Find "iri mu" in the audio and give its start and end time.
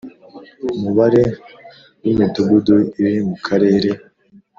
3.01-3.35